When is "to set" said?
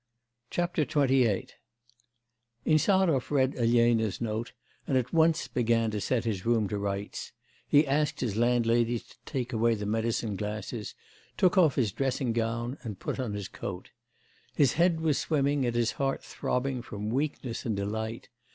5.91-6.25